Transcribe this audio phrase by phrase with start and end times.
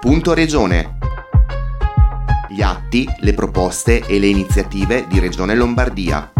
[0.00, 0.96] Punto Regione.
[2.48, 6.32] Gli atti, le proposte e le iniziative di Regione Lombardia.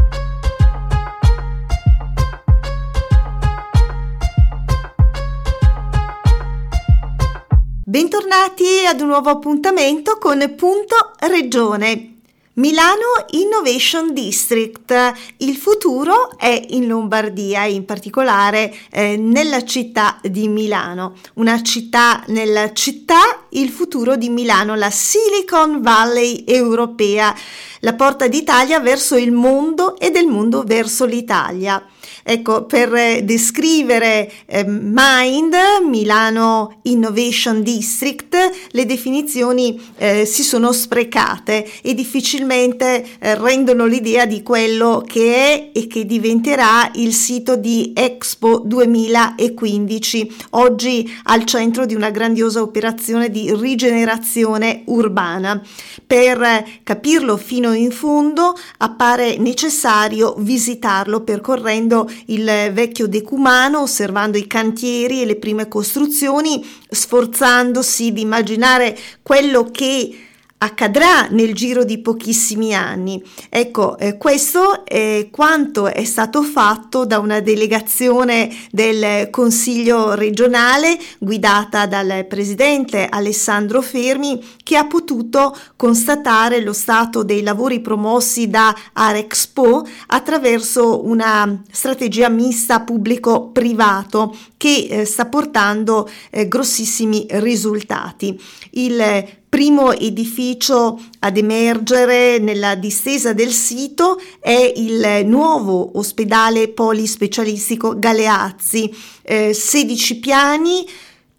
[7.85, 12.15] Bentornati ad un nuovo appuntamento con Punto Regione.
[12.54, 15.13] Milano Innovation District.
[15.38, 21.15] Il futuro è in Lombardia, in particolare eh, nella città di Milano.
[21.34, 27.34] Una città nella città, il futuro di Milano, la Silicon Valley europea,
[27.80, 31.84] la porta d'Italia verso il mondo e del mondo verso l'Italia.
[32.30, 35.52] Ecco, per eh, descrivere eh, Mind,
[35.89, 38.37] Milano Innovation District,
[38.70, 45.70] le definizioni eh, si sono sprecate e difficilmente eh, rendono l'idea di quello che è
[45.73, 53.28] e che diventerà il sito di Expo 2015, oggi al centro di una grandiosa operazione
[53.28, 55.61] di rigenerazione urbana.
[56.06, 65.22] Per capirlo fino in fondo appare necessario visitarlo percorrendo il vecchio decumano, osservando i cantieri
[65.22, 70.28] e le prime costruzioni, sforzandosi di immaginare quello che
[70.62, 73.22] accadrà nel giro di pochissimi anni.
[73.48, 81.86] Ecco, eh, questo è quanto è stato fatto da una delegazione del Consiglio regionale guidata
[81.86, 89.86] dal presidente Alessandro Fermi che ha potuto constatare lo stato dei lavori promossi da Arexpo
[90.08, 98.38] attraverso una strategia mista pubblico-privato che eh, sta portando eh, grossissimi risultati.
[98.72, 108.95] Il primo edificio ad emergere nella distesa del sito è il nuovo ospedale polispecialistico Galeazzi,
[109.23, 110.87] eh, 16 piani,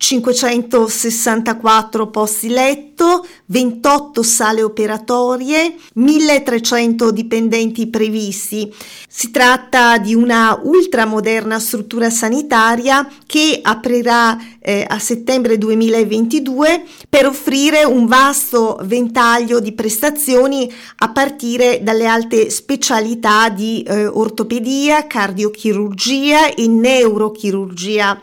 [0.01, 8.73] 564 posti letto, 28 sale operatorie, 1300 dipendenti previsti.
[9.07, 17.83] Si tratta di una ultramoderna struttura sanitaria che aprirà eh, a settembre 2022 per offrire
[17.83, 26.67] un vasto ventaglio di prestazioni a partire dalle alte specialità di eh, ortopedia, cardiochirurgia e
[26.67, 28.19] neurochirurgia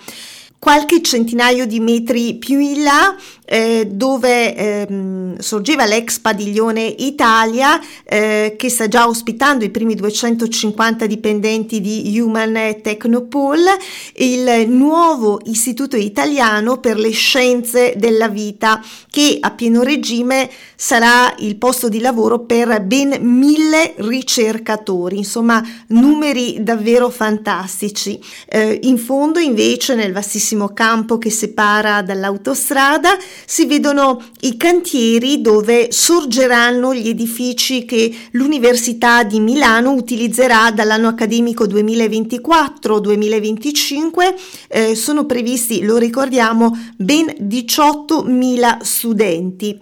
[0.59, 3.17] qualche centinaio di metri più in là
[3.51, 11.07] eh, dove ehm, sorgeva l'ex padiglione Italia eh, che sta già ospitando i primi 250
[11.07, 13.61] dipendenti di Human Technopool,
[14.17, 21.57] il nuovo istituto italiano per le scienze della vita che a pieno regime sarà il
[21.57, 28.21] posto di lavoro per ben mille ricercatori, insomma numeri davvero fantastici.
[28.47, 35.89] Eh, in fondo invece nel vastissimo campo che separa dall'autostrada si vedono i cantieri dove
[35.91, 44.35] sorgeranno gli edifici che l'Università di Milano utilizzerà dall'anno accademico 2024-2025.
[44.69, 49.81] Eh, sono previsti, lo ricordiamo, ben 18.000 studenti.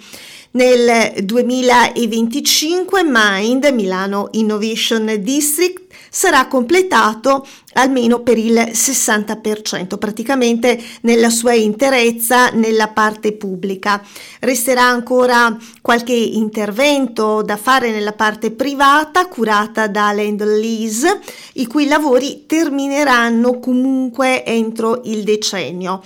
[0.57, 11.53] Nel 2025 Mind, Milano Innovation District, sarà completato almeno per il 60%, praticamente nella sua
[11.53, 14.03] interezza nella parte pubblica.
[14.41, 21.21] Resterà ancora qualche intervento da fare nella parte privata curata da Land Lease,
[21.55, 26.03] i cui lavori termineranno comunque entro il decennio.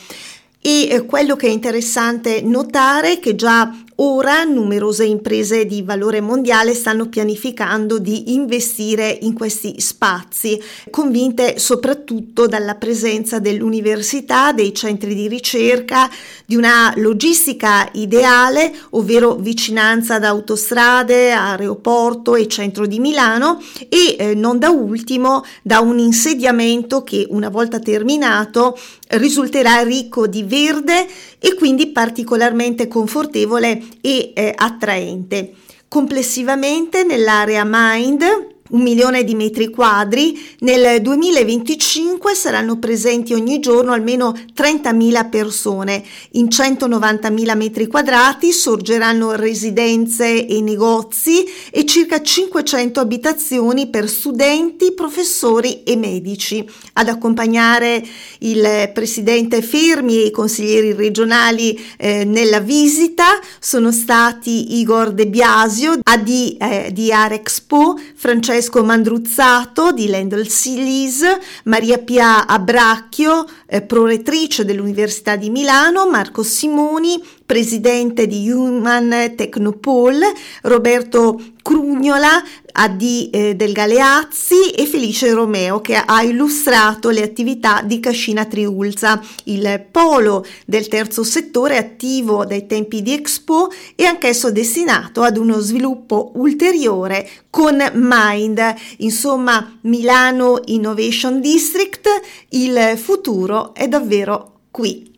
[0.62, 6.22] E eh, quello che è interessante notare è che già Ora numerose imprese di valore
[6.22, 15.14] mondiale stanno pianificando di investire in questi spazi, convinte soprattutto dalla presenza dell'università, dei centri
[15.14, 16.08] di ricerca,
[16.46, 23.60] di una logistica ideale, ovvero vicinanza ad autostrade, aeroporto e centro di Milano
[23.90, 28.78] e eh, non da ultimo da un insediamento che una volta terminato
[29.08, 31.06] risulterà ricco di verde
[31.38, 35.54] e quindi particolarmente confortevole e eh, attraente.
[35.88, 44.32] Complessivamente nell'area Mind un milione di metri quadri, nel 2025 saranno presenti ogni giorno almeno
[44.32, 46.02] 30.000 persone.
[46.32, 55.82] In 190.000 metri quadrati sorgeranno residenze e negozi e circa 500 abitazioni per studenti, professori
[55.82, 56.66] e medici.
[56.94, 58.02] Ad accompagnare
[58.38, 65.98] il presidente Fermi e i consiglieri regionali eh, nella visita sono stati Igor De Biasio,
[66.02, 71.22] AD eh, di Arexpo, Francesco Mandruzzato di Lendl Silis,
[71.64, 80.32] Maria Pia Abracchio, eh, prorettrice dell'Università di Milano, Marco Simoni, presidente di Human Technopole,
[80.62, 87.98] Roberto Crugnola, AD eh, del Galeazzi e Felice Romeo che ha illustrato le attività di
[87.98, 95.22] Cascina Triulza, il polo del terzo settore attivo dai tempi di Expo e anch'esso destinato
[95.22, 98.74] ad uno sviluppo ulteriore con Mind.
[98.98, 102.06] Insomma, Milano Innovation District,
[102.50, 105.09] il futuro è davvero qui.